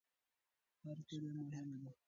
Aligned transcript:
هر 0.83 0.97
کړۍ 1.07 1.29
مهمه 1.39 1.77
ده. 1.81 1.91